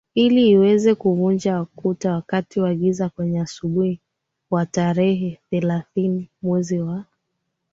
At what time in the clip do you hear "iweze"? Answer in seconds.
0.49-0.95